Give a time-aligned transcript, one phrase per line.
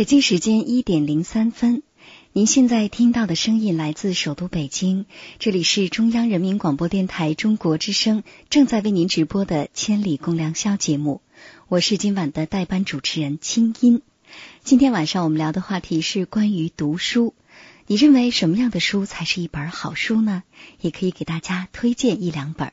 [0.00, 1.82] 北京时间一点零三分，
[2.32, 5.04] 您现在听到的声音来自首都北京，
[5.38, 11.20] 这里是中央人民广播电台中国之声正在为您直播的《千里共良宵》节目，
[11.68, 14.00] 我是今晚的代班主持人清音。
[14.64, 17.34] 今天晚上我们聊的话题是关于读书，
[17.86, 20.44] 你认为什么样的书才是一本好书呢？
[20.80, 22.72] 也可以给大家推荐一两本。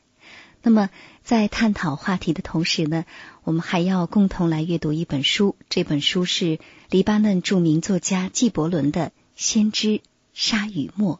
[0.62, 0.88] 那么，
[1.22, 3.04] 在探讨话题的同时呢，
[3.44, 5.56] 我们还要共同来阅读一本书。
[5.68, 6.58] 这本书是
[6.90, 10.00] 黎巴嫩著名作家纪伯伦的《先知
[10.32, 11.16] 沙与沫》。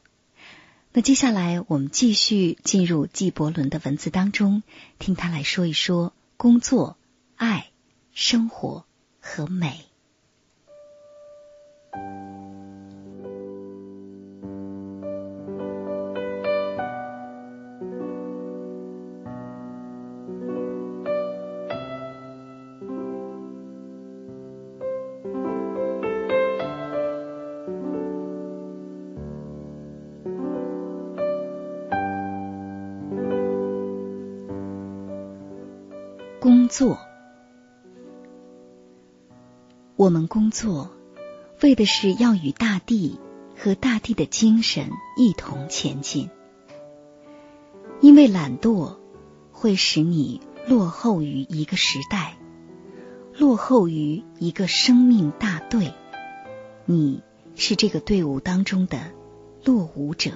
[0.95, 4.63] 那接下来，我们继续进入纪伯伦的文字当中，
[4.99, 6.97] 听他来说一说工作、
[7.37, 7.69] 爱、
[8.15, 8.87] 生活
[9.21, 9.88] 和美。
[36.49, 36.99] 工作，
[39.97, 40.91] 我们工作
[41.61, 43.21] 为的是要与大地
[43.55, 46.31] 和大地的精神一同前进，
[48.01, 48.97] 因为懒惰
[49.53, 52.39] 会使你落后于一个时代，
[53.37, 55.93] 落后于一个生命大队。
[56.87, 57.21] 你
[57.57, 58.99] 是这个队伍当中的
[59.63, 60.31] 落伍者，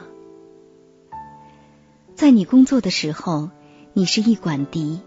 [2.15, 3.49] 在你工作的时候，
[3.95, 5.01] 你是一管笛。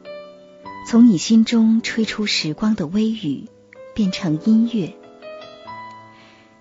[0.87, 3.49] 从你心中吹出时光的微雨，
[3.95, 4.93] 变成音乐。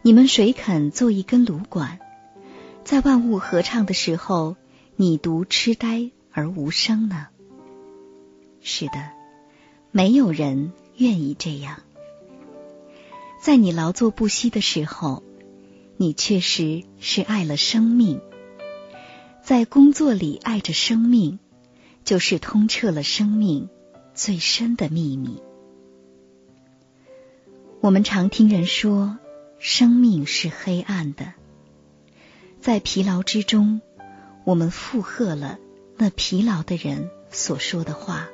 [0.00, 1.98] 你们谁肯做一根芦管，
[2.84, 4.56] 在万物合唱的时候，
[4.96, 7.26] 你独痴呆而无声呢？
[8.62, 9.10] 是的，
[9.90, 11.82] 没有人愿意这样。
[13.42, 15.22] 在你劳作不息的时候，
[15.98, 18.22] 你确实是爱了生命。
[19.42, 21.38] 在工作里爱着生命，
[22.04, 23.68] 就是通彻了生命。
[24.14, 25.42] 最深的秘密。
[27.80, 29.18] 我们常听人说，
[29.58, 31.34] 生命是黑暗的。
[32.60, 33.82] 在疲劳之中，
[34.44, 35.58] 我们附和了
[35.96, 38.28] 那疲劳的人所说的话。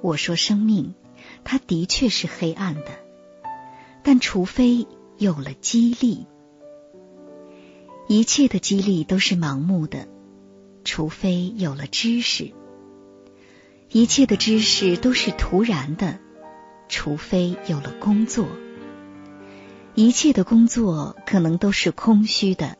[0.00, 0.94] 我说，生命
[1.42, 3.00] 它的确是黑暗的，
[4.04, 4.86] 但除非
[5.18, 6.24] 有了激励，
[8.06, 10.06] 一切的激励都是盲目的，
[10.84, 12.52] 除非有了知识。
[13.90, 16.18] 一切的知识都是徒然的，
[16.90, 18.44] 除非有了工作；
[19.94, 22.76] 一切的工作可能都是空虚的，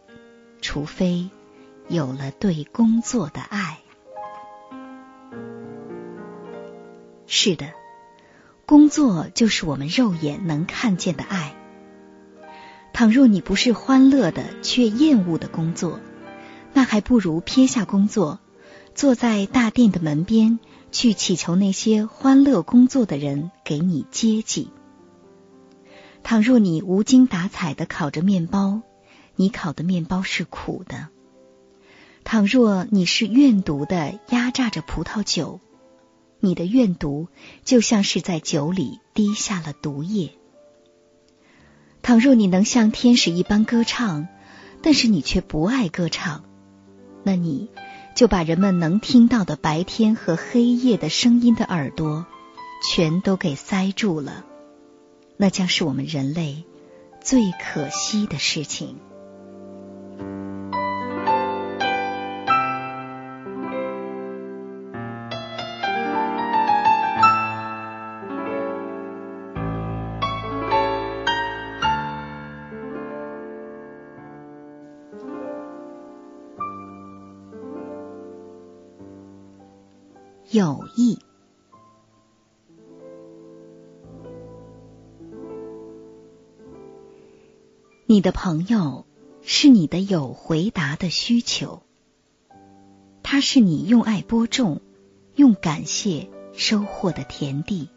[0.61, 1.31] 除非
[1.89, 3.79] 有了对工作的爱。
[7.27, 7.73] 是的，
[8.67, 11.55] 工作就是我们肉眼能看见的爱。
[12.93, 16.01] 倘若你不是欢乐的，却厌恶的工作，
[16.75, 18.41] 那还不如撇下工作，
[18.95, 20.59] 坐在大殿的门边。
[20.91, 24.71] 去祈求那些欢乐工作的人给你接济。
[26.23, 28.83] 倘若你无精打采的烤着面包，
[29.37, 31.09] 你烤的面包是苦的；
[32.25, 35.61] 倘若你是怨毒的压榨着葡萄酒，
[36.41, 37.29] 你的怨毒
[37.65, 40.33] 就像是在酒里滴下了毒液。
[42.03, 44.29] 倘若你能像天使一般歌唱，
[44.83, 46.45] 但是你却不爱歌唱，
[47.23, 47.71] 那你。
[48.19, 52.27] 就把人们能听到的白天和黑夜的声音的耳朵，
[52.85, 54.45] 全都给塞住了，
[55.37, 56.65] 那将是我们人类
[57.23, 58.97] 最可惜的事情。
[80.59, 81.21] 友谊，
[88.07, 89.07] 你的朋友
[89.41, 91.83] 是你的有回答的需求，
[93.23, 94.81] 他是你用爱播种、
[95.37, 97.91] 用感谢收获的田地，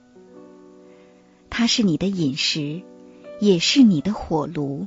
[1.49, 2.83] 他是你的饮食，
[3.39, 4.85] 也是你的火炉，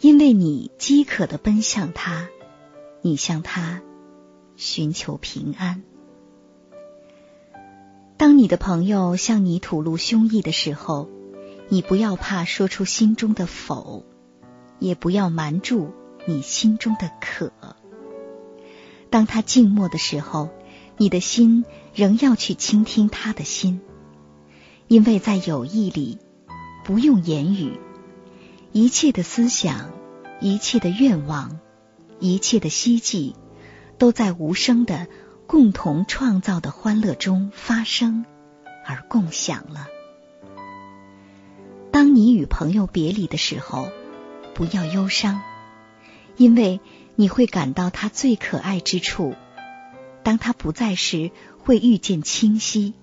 [0.00, 2.30] 因为你饥渴的奔向他，
[3.02, 3.82] 你向他
[4.56, 5.82] 寻求平安。
[8.16, 11.08] 当你的朋友向你吐露胸臆的时候，
[11.68, 14.04] 你不要怕说出心中的否，
[14.78, 15.90] 也不要瞒住
[16.26, 17.52] 你心中的渴。
[19.10, 20.50] 当他静默的时候，
[20.96, 23.80] 你的心仍要去倾听他的心，
[24.86, 26.18] 因为在友谊里，
[26.84, 27.80] 不用言语，
[28.70, 29.90] 一切的思想、
[30.40, 31.58] 一切的愿望、
[32.20, 33.34] 一切的希冀，
[33.98, 35.08] 都在无声的。
[35.46, 38.24] 共同创造的欢乐中发生，
[38.84, 39.86] 而共享了。
[41.92, 43.88] 当你与朋友别离的时候，
[44.54, 45.40] 不要忧伤，
[46.36, 46.80] 因为
[47.14, 49.34] 你会感到他最可爱之处。
[50.22, 52.94] 当他不在时，会遇见清晰，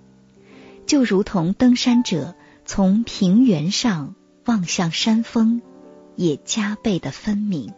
[0.85, 2.35] 就如同登山者
[2.65, 4.15] 从平原上
[4.45, 5.61] 望向山峰，
[6.15, 7.73] 也加倍的分明。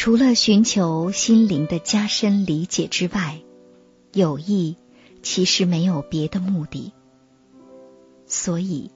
[0.00, 3.40] 除了寻求心灵的加深理解之外，
[4.12, 4.76] 友谊
[5.24, 6.92] 其实没有别的目的。
[8.24, 8.92] 所以，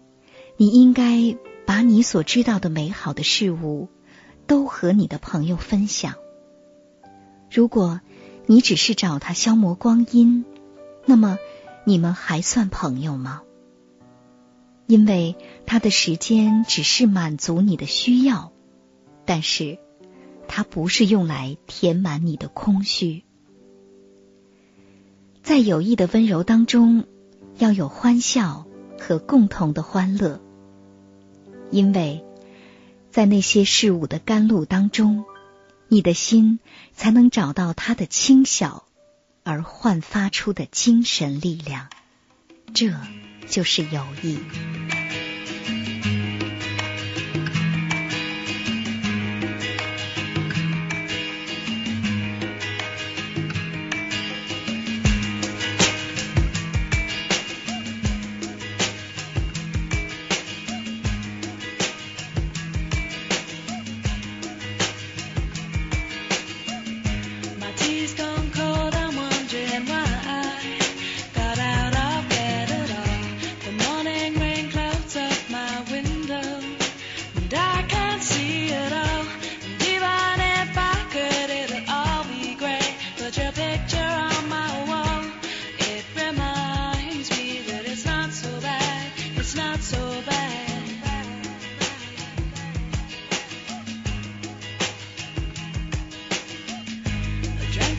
[0.57, 3.89] 你应该把你所知道的美好的事物
[4.47, 6.15] 都和你的朋友分享。
[7.51, 8.01] 如果
[8.47, 10.45] 你只是找他消磨光阴，
[11.05, 11.37] 那么
[11.85, 13.43] 你们还算朋友吗？
[14.87, 15.35] 因为
[15.67, 18.53] 他的时间只是满足你的需要，
[19.25, 19.81] 但是。
[20.55, 23.25] 它不是用来填满你的空虚，
[25.43, 27.07] 在友谊的温柔当中，
[27.57, 28.67] 要有欢笑
[29.01, 30.43] 和共同的欢乐，
[31.71, 32.23] 因为
[33.11, 35.25] 在那些事物的甘露当中，
[35.89, 36.59] 你的心
[36.93, 38.85] 才能找到它的轻小
[39.45, 41.89] 而焕发出的精神力量，
[42.75, 42.93] 这
[43.49, 44.37] 就是友谊。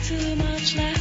[0.06, 0.93] 如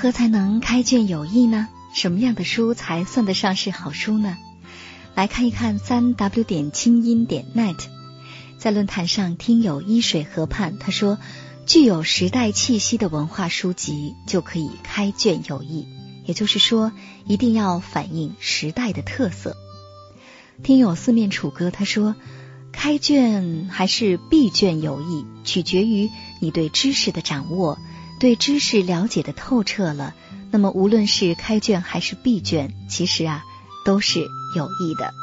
[0.00, 1.66] 何才能开卷有益呢？
[1.92, 4.38] 什么样的书才算得上是好书呢？
[5.16, 7.74] 来看一看三 w 点清音点 net，
[8.58, 11.18] 在论坛上听友依水河畔他说，
[11.66, 15.88] 具有时代气息的文化书籍就可以开卷有益，
[16.26, 16.92] 也就是说，
[17.26, 19.56] 一定要反映时代的特色。
[20.62, 22.14] 听友四面楚歌他说，
[22.70, 27.80] 开卷还是闭卷有益，取决于你对知识的掌握。
[28.18, 30.14] 对知识了解的透彻了，
[30.50, 33.44] 那么无论是开卷还是闭卷，其实啊
[33.84, 34.20] 都是
[34.56, 35.14] 有益的。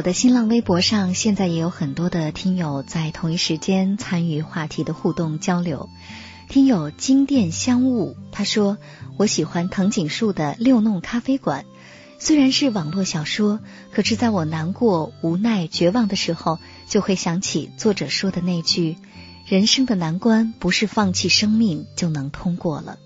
[0.00, 5.90] 我的新浪微博上，现在也有很多的听友在同一时间参与话题的互动交流。
[6.48, 8.78] 听友金殿香雾他说
[9.18, 11.64] ：“我喜欢藤井树的《六弄咖啡馆》，
[12.18, 13.60] 虽然是网络小说，
[13.92, 18.96] 可是在我难过、无奈、绝望的时候，就会想起作者说的那句：
[19.44, 22.98] 人生的难关不是放弃生命就能通过了。”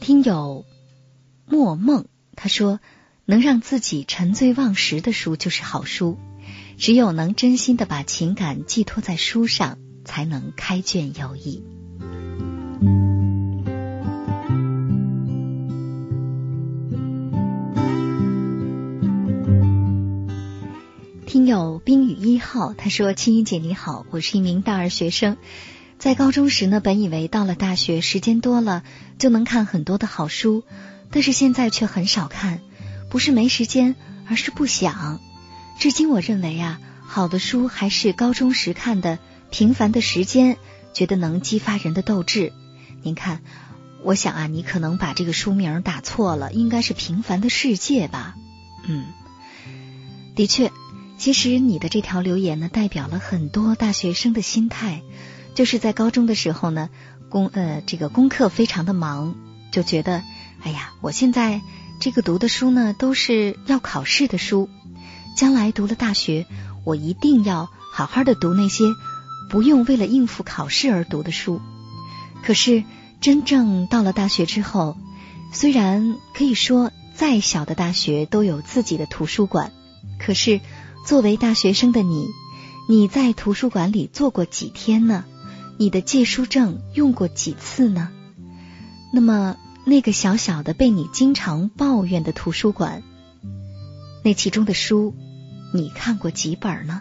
[0.00, 0.64] 听友
[1.44, 2.80] 莫梦他说。
[3.30, 6.16] 能让自己沉醉忘食的书就是好书，
[6.78, 11.62] 只有能真心的把情感寄托在书上，才能开卷有益。
[21.26, 25.36] 听友冰雨一号他说：“青音姐你好，我是一名大二学生，
[25.98, 28.84] 在高中时呢，本以为到了大学时间多了
[29.18, 30.64] 就能看很多的好书，
[31.10, 32.60] 但是现在却很少看。”
[33.08, 33.96] 不是没时间，
[34.28, 35.20] 而是不想。
[35.78, 39.16] 至今，我认为啊，好的书还是高中时看的
[39.50, 40.54] 《平凡的时间》，
[40.92, 42.52] 觉得能激发人的斗志。
[43.02, 43.40] 您看，
[44.02, 48.34] 我想啊，你可能把这个书名打错了，应该是《平凡的世界》吧？
[48.86, 49.06] 嗯，
[50.34, 50.72] 的确，
[51.16, 55.02] 其实你的这条留言呢，代表了很多大学生的心态，
[55.54, 56.90] 就是在高中的时候呢，
[57.28, 59.36] 功呃这个功课非常的忙，
[59.70, 60.22] 就觉得，
[60.62, 61.62] 哎呀，我现在。
[62.00, 64.68] 这个读的书呢，都是要考试的书。
[65.36, 66.46] 将来读了大学，
[66.84, 68.84] 我一定要好好的读那些
[69.50, 71.60] 不用为了应付考试而读的书。
[72.44, 72.84] 可是
[73.20, 74.96] 真正到了大学之后，
[75.52, 79.72] 虽然可以说再小的大学都有自己的图书馆，
[80.20, 80.60] 可是
[81.04, 82.28] 作为大学生的你，
[82.88, 85.24] 你在图书馆里坐过几天呢？
[85.78, 88.08] 你的借书证用过几次呢？
[89.12, 89.56] 那么。
[89.88, 93.02] 那个小小的被你经常抱怨的图书馆，
[94.22, 95.14] 那其中的书，
[95.72, 97.00] 你看过几本呢？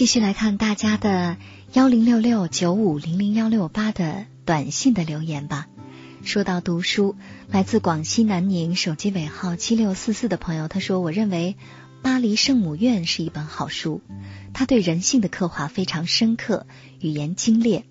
[0.00, 1.36] 继续来看大家的
[1.74, 5.66] 幺零六六九五零零幺六八的短信的留言吧。
[6.24, 7.16] 说到读书，
[7.48, 11.54] 来自广西南宁手机尾号七六四四的朋友他说：“我认为
[12.02, 14.00] 《巴黎圣母院》是一本好书，
[14.54, 16.66] 他对人性的刻画非常深刻，
[16.98, 17.84] 语言精炼。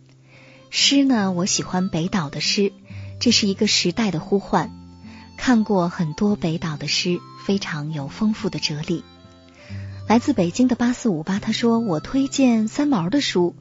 [0.72, 2.74] 诗呢，我喜欢北岛的诗，
[3.20, 4.72] 这是一个时代的呼唤。
[5.38, 9.04] 看过很多北岛的诗，非常有丰富的哲理。”
[10.10, 13.54] 来自北京的八四五八，他说：“我推荐三毛的书，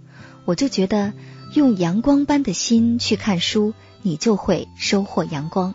[0.47, 1.13] 我就觉得
[1.53, 5.75] 用阳光般的心去看书，你就会收获阳光。”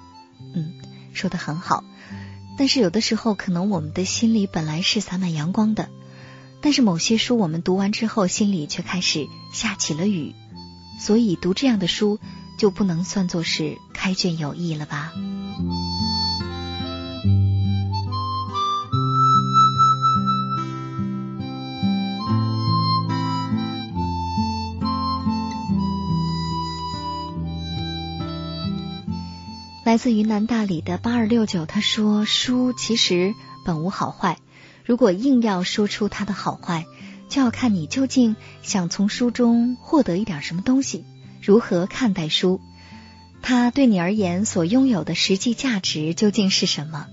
[0.55, 0.73] 嗯，
[1.13, 1.83] 说的很好。
[2.57, 5.89] 但是有的时候，可能我们的心里本来是洒满阳光的，
[6.59, 10.33] 但是某些书我们读完之后，心里却开始下起了雨，
[10.99, 12.17] 所以读这样的书
[12.57, 15.13] 就不能算作是开卷有益了吧。
[29.83, 33.35] 来自云南大理的八二六九，他说：“书其实
[33.65, 34.37] 本无好坏，
[34.85, 36.85] 如果硬要说出它的好坏，
[37.27, 41.03] 就要看你究竟想从书中获得一点什么东西，
[41.41, 42.61] 如何看待书，
[43.41, 47.07] 它对你而言所拥有的实际价值究竟是什么？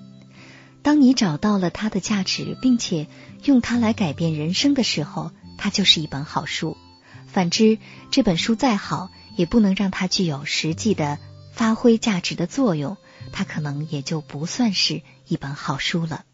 [0.82, 3.08] 当你找到了它的价值，并且
[3.42, 6.76] 用它来改变人生的时候，它就是一本好书。
[7.26, 7.78] 反之，
[8.12, 11.18] 这本书再好，也不能让它具有实际的。”
[11.60, 12.96] 发挥价值的作用，
[13.32, 16.24] 它可能也就不算是一本好书了。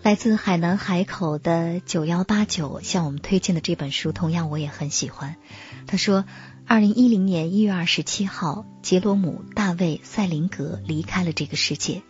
[0.00, 5.36] 来自海南海口的九幺八九向我们推荐的这本书，同样我也很喜欢。
[5.86, 6.24] 他说，
[6.66, 12.00] 二零一零年一月二十七号，杰罗姆·大卫·塞林格离开了这个世界。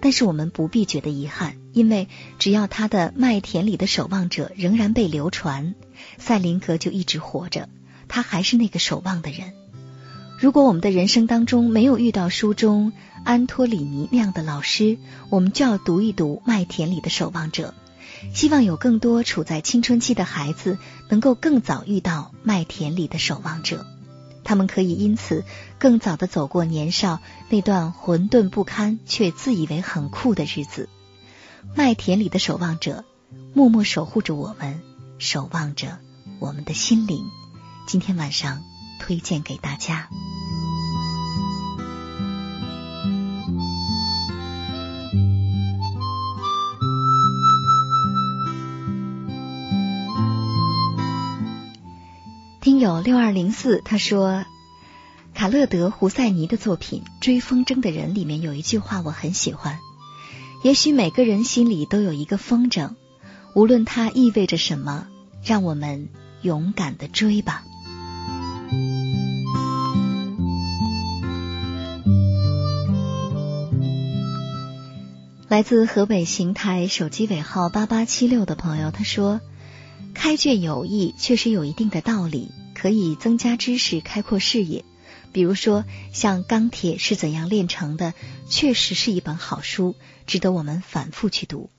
[0.00, 5.74] 但是我们不必觉得遗憾，因为只要他的《麦田里的守望者》仍然被流传，
[6.18, 7.68] 赛林格就一直活着，
[8.08, 9.52] 他还是那个守望的人。
[10.38, 14.96] 如果我们的人生当中没有遇到书中安托里尼那样的老师，
[15.28, 17.74] 我们就要读一读《麦田里的守望者》，
[18.34, 20.78] 希望有更多处在青春期的孩子
[21.10, 23.84] 能够更早遇到《麦田里的守望者》。
[24.50, 25.44] 他们可以因此
[25.78, 30.88] 更早的走过年少那段混沌不堪却自以为很酷的日子。
[31.76, 33.04] 麦田里的守望者，
[33.54, 34.80] 默默守护着我们，
[35.20, 36.00] 守望着
[36.40, 37.26] 我们的心灵。
[37.86, 38.64] 今天晚上
[38.98, 40.08] 推荐给大家。
[52.60, 54.44] 听友六二零四他说。
[55.32, 59.78] 卡勒德·胡赛尼的作品《追风筝的人》里面有一句话我很喜欢：
[60.62, 62.96] 也许每个人心里都有一个风筝，
[63.54, 65.06] 无论它意味着什么，
[65.42, 66.08] 让我们
[66.42, 67.64] 勇敢的追吧。
[75.48, 79.40] 来自河北邢台手机尾号八八七六的朋友他说
[80.22, 84.84] ：“开卷有益，确实有一定的道理，可以增加知识，开阔视野。”
[85.32, 88.12] 比如说，像《钢铁是怎样炼成的》，
[88.46, 89.94] 确实是一本好书，
[90.26, 91.70] 值得我们反复去读。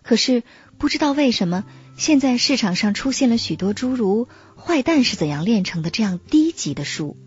[0.00, 0.44] 可是
[0.78, 1.66] 不知道为什么，
[1.98, 4.24] 现在市场上出现了许多诸如
[4.58, 7.18] 《坏蛋是怎样炼成的》这样低级的书。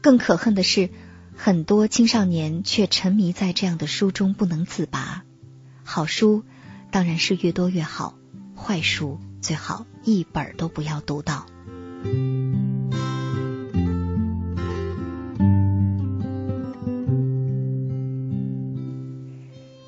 [0.00, 0.88] 更可恨的是，
[1.36, 5.24] 很多青少年却沉迷在这样的书中不能自拔。
[5.84, 6.44] 好书
[6.90, 8.14] 当然是越多越好，
[8.56, 11.46] 坏书最好一本都不要读到。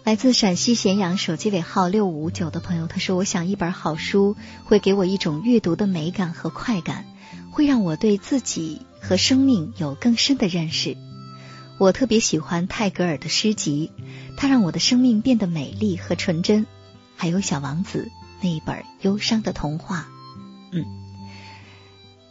[0.05, 7.05] 来自陕西咸阳手机尾号六五九的朋友，他说：“我想一本好书会给我一种阅读的美感和快感，
[7.53, 10.97] 会让我对自己和生命有更深的认识。
[11.79, 13.93] 我特别喜欢泰戈尔的诗集，
[14.37, 16.67] 它让我的生命变得美丽和纯真。
[17.15, 18.11] 还有《小王子》
[18.43, 20.09] 那一本忧伤的童话。
[20.73, 20.85] 嗯，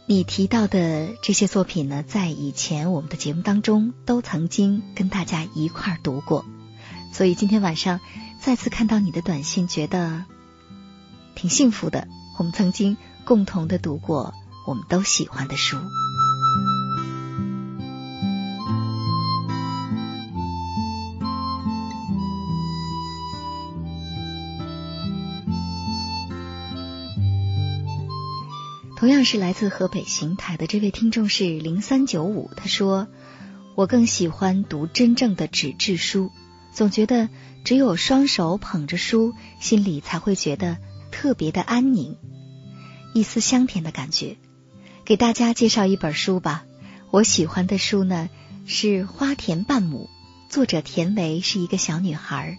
[0.06, 6.44] 你提到的这些作品呢，在以前我们的节目当中都曾经跟大家一块儿读过。”
[7.12, 8.00] 所以今天晚上
[8.40, 10.24] 再次看到你的短信，觉得
[11.34, 12.06] 挺幸福的。
[12.38, 14.32] 我们曾经共同的读过
[14.66, 15.76] 我们都喜欢的书。
[29.00, 33.08] 同样是来自河北邢台的这位听众是零三九五，他说
[33.74, 36.30] ：“我更喜欢读真正的纸质书。”
[36.70, 37.30] 总觉得
[37.64, 40.76] 只有双手捧着书，心里才会觉得
[41.10, 42.18] 特别的安宁，
[43.14, 44.36] 一丝香甜的感觉。
[45.06, 46.66] 给大家介绍一本书吧，
[47.10, 48.28] 我喜欢的书呢
[48.66, 50.10] 是《花田半亩》，
[50.52, 52.58] 作者田维是一个小女孩。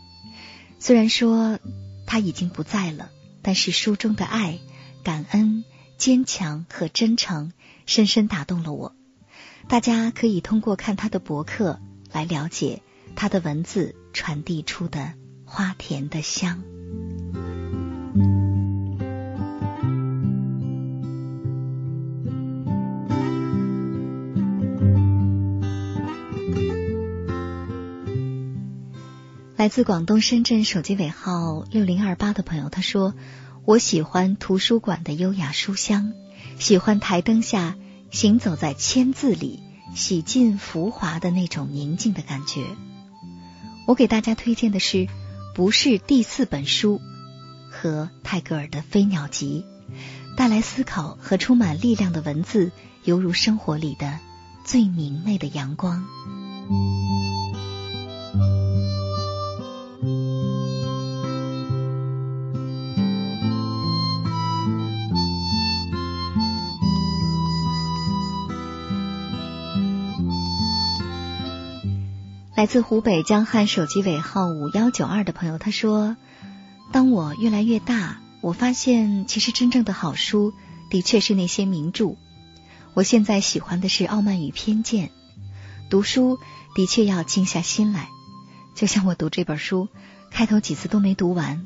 [0.79, 1.59] 虽然说
[2.07, 3.11] 她已经不在了，
[3.43, 4.57] 但是书中的爱、
[5.03, 5.63] 感恩、
[6.01, 7.53] 坚强和真诚，
[7.85, 8.95] 深深打动了我。
[9.67, 11.79] 大家可以通过看他的博客
[12.11, 12.81] 来了解
[13.15, 13.95] 他的文字。
[14.13, 15.13] 传递出的
[15.45, 16.61] 花田的香。
[29.55, 33.13] 来自广东深圳手机尾号六零二八的朋友，他说
[33.63, 36.13] ：“我喜欢图书馆的优雅书香，
[36.57, 37.75] 喜欢台灯下
[38.09, 39.61] 行走在签字里，
[39.95, 42.65] 洗尽浮华的那种宁静的感觉。”
[43.85, 45.07] 我给大家推荐的是，
[45.53, 47.01] 不是第四本书
[47.69, 49.65] 和泰戈尔的《飞鸟集》，
[50.35, 52.71] 带来思考和充满力量的文字，
[53.03, 54.19] 犹如生活里的
[54.65, 56.03] 最明媚的阳光。
[72.61, 76.15] 来自湖北江汉手机尾号五幺九二的朋友，他说
[76.93, 80.53] ：“当我越来越大，我发现其实真正的好书
[80.91, 82.17] 的确是那些名著。
[82.93, 85.07] 我现在喜欢的是《傲慢与偏见》。
[85.89, 86.37] 读书
[86.75, 88.09] 的确要静下心来，
[88.75, 89.87] 就像我读这本书，
[90.29, 91.65] 开头几次都没读完，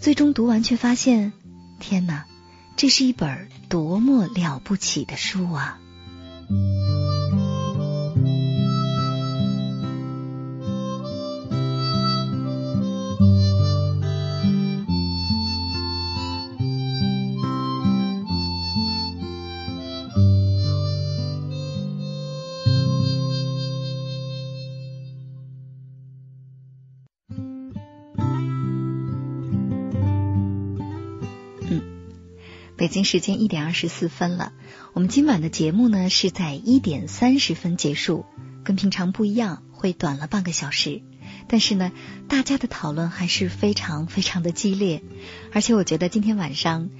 [0.00, 1.32] 最终读完却发现，
[1.78, 2.24] 天哪，
[2.74, 5.78] 这是一本多么了不起的书啊！”
[32.84, 34.52] 北京时间一点二十四分了，
[34.92, 38.26] 我们今晚的节目呢是在一点三十分结束，
[38.62, 41.00] 跟平常不一样，会短了半个小时。
[41.48, 41.92] 但是呢，
[42.28, 45.02] 大家的讨论还是非常非常的激烈，
[45.54, 46.90] 而且我觉得今天晚上，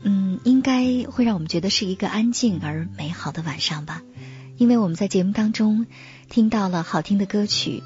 [0.00, 4.00] 嗯，应该会让我们觉得是一个安静而美好的晚上吧，
[4.56, 5.84] 因为我们在节目当中
[6.30, 7.82] 听到了好听的歌曲，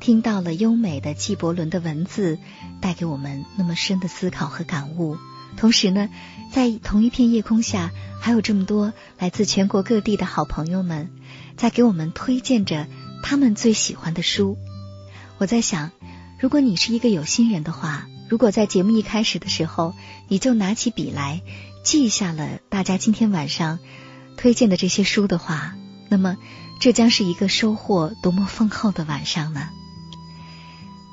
[0.00, 2.38] 听到了优美的纪伯伦的文字，
[2.80, 5.18] 带给我们那么深的思考和感悟。
[5.56, 6.08] 同时呢，
[6.52, 7.90] 在同一片夜空下，
[8.20, 11.10] 还有这么多来自全国各地的好朋友们，
[11.56, 12.86] 在给我们推荐着
[13.22, 14.56] 他们最喜欢的书。
[15.38, 15.90] 我在想，
[16.38, 19.94] 如果你是一个有心人的话，如果在节目一开始的时候，
[20.28, 21.42] 你就拿起笔来
[21.82, 23.78] 记下了大家今天晚上
[24.36, 25.74] 推荐的这些书的话，
[26.08, 26.36] 那么
[26.80, 29.68] 这将是一个收获多么丰厚的晚上呢？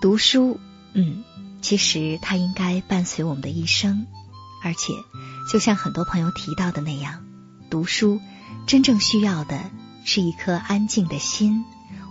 [0.01, 0.59] 读书，
[0.93, 1.23] 嗯，
[1.61, 4.07] 其实它应该伴随我们的一生。
[4.63, 4.93] 而且，
[5.51, 7.25] 就像很多朋友提到的那样，
[7.69, 8.19] 读书
[8.67, 9.59] 真正需要的
[10.05, 11.65] 是一颗安静的心，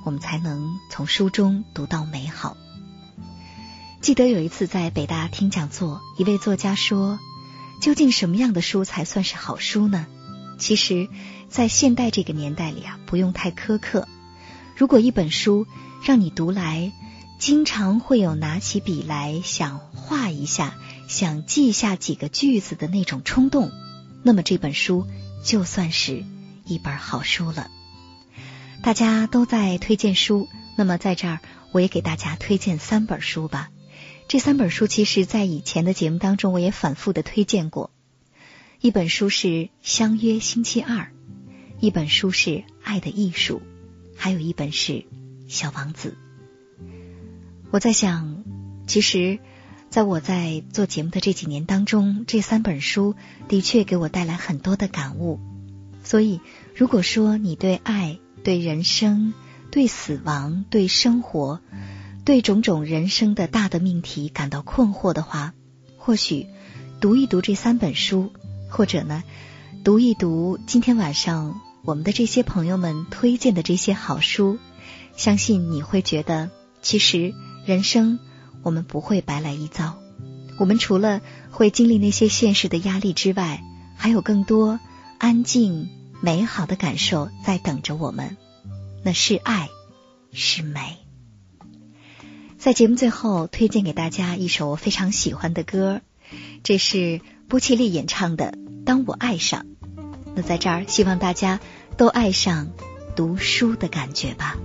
[0.05, 2.57] 我们才能从书中读到美好。
[4.01, 7.19] 记得有一次在北大听讲座，一位作家说
[7.83, 10.07] ：“究竟什么样的书才算是好书呢？”
[10.59, 11.09] 其实，
[11.49, 14.09] 在现代这个年代里啊，不用太苛刻。
[14.77, 15.67] 如果一本书
[16.03, 16.93] 让你读来，
[17.39, 20.75] 经常会有拿起笔来想画一下。
[21.11, 23.73] 想记下几个句子的那种冲动，
[24.23, 25.09] 那么这本书
[25.44, 26.25] 就算是
[26.64, 27.68] 一本好书了。
[28.81, 31.40] 大家都在推荐书，那么在这儿
[31.73, 33.70] 我也给大家推荐三本书吧。
[34.29, 37.90] 这三本书其实，在以前的节目当中我也反复的推荐过。
[38.81, 39.49] 一本书是
[39.83, 40.96] 《相约星期二》，
[41.81, 42.51] 一本书是
[42.85, 43.61] 《爱的艺术》，
[44.16, 44.92] 还有一本是
[45.49, 46.16] 《小王子》。
[47.73, 48.44] 我在想，
[48.87, 49.40] 其实。
[49.90, 53.16] 在我在做节目的这几年当中，这三本书
[53.48, 55.40] 的确给我带来很多的感悟。
[56.05, 56.40] 所以，
[56.76, 59.35] 如果说你对爱、对人生、
[59.72, 61.61] 对死亡、对生活、
[62.24, 65.55] 对种种人生的大的命题感到困惑的话，
[65.98, 66.46] 或许
[67.00, 68.31] 读一读这三本书，
[68.68, 69.24] 或者呢，
[69.83, 74.57] 读一读今天晚上我们的这些朋友们推荐的这些好书，
[75.16, 76.48] 相信你会觉得，
[76.81, 77.35] 其实
[77.66, 78.20] 人生。
[78.62, 79.96] 我们不会白来一遭，
[80.59, 81.20] 我们除了
[81.51, 83.62] 会经历那些现实的压力之外，
[83.96, 84.79] 还有更多
[85.18, 85.88] 安静
[86.20, 88.37] 美好的感受在等着我们。
[89.03, 89.68] 那是爱，
[90.33, 90.99] 是美。
[92.59, 96.03] 在节目最后，推荐给大家一首我非常喜欢的歌，
[96.62, 98.53] 这是波切利演唱的
[98.85, 99.62] 《当我爱上》。
[100.35, 101.59] 那在这儿，希望大家
[101.96, 102.70] 都爱上
[103.16, 104.59] 读书的感觉吧。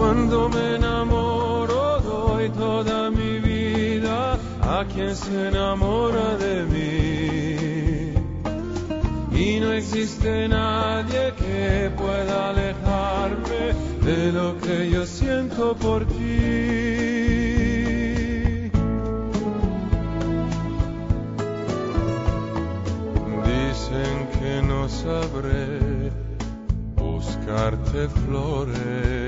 [0.00, 8.14] Cuando me enamoro doy toda mi vida a quien se enamora de mí.
[9.38, 13.62] Y no existe nadie que pueda alejarme
[14.06, 16.20] de lo que yo siento por ti.
[23.52, 26.10] Dicen que no sabré
[26.96, 29.19] buscarte flores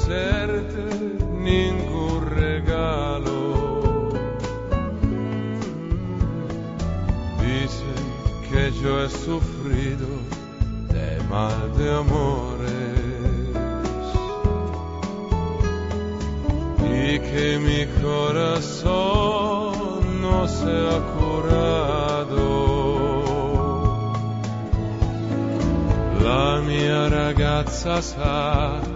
[0.00, 0.84] ofrecerte
[1.38, 3.38] ningún regalo.
[7.40, 8.04] Dicen
[8.48, 10.08] que yo he sufrido
[10.92, 12.58] de mal de amores
[16.78, 18.90] y que mi corazón
[20.22, 22.40] no se ha curado.
[26.22, 28.89] La mia ragazza sa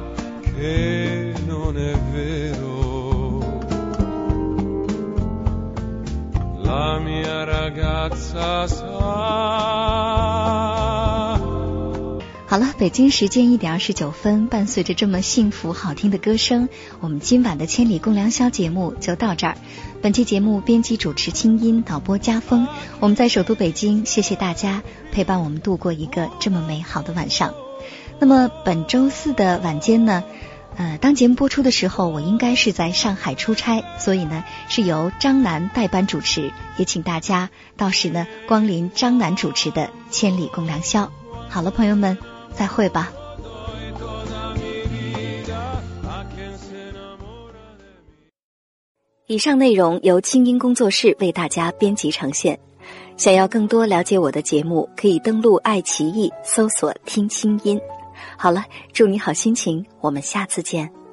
[12.47, 16.69] 好了，北京时间一点二十九分，伴随着这么幸福好听的歌声，
[17.01, 19.57] 我们今晚的千里共良宵节目就到这儿。
[20.01, 22.69] 本期节目编辑主持清音，导播家风，
[23.01, 27.55] 我们在首都北京，谢谢大家陪伴我们度过一个这么美好的晚上。
[28.21, 30.23] 那么本周四的晚间呢，
[30.77, 41.11] 呃，当节目播出的时候，我应该是在上海出差，所以呢是由张楠代班主持，也请大家到时呢光临张楠主持的千里共良宵。
[41.49, 42.17] 好了，朋友们。
[42.57, 43.13] 再会吧。
[49.27, 52.57] 以上内容由清音工作室为大家编辑呈现。
[53.17, 57.81] 想要更多了解我的节目，可以登录爱奇艺搜索“听清音”。
[58.37, 61.04] 好了，祝你好心情，我们下次见。